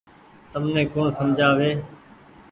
تمني 0.53 0.83
ڪوڻ 0.93 1.07
سمجها 1.17 1.49
وي۔ 1.57 1.69